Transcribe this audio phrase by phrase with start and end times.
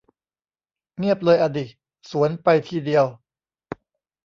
[0.97, 1.65] เงียบเลยอะดิ
[2.09, 3.05] สวนไปทีเดียว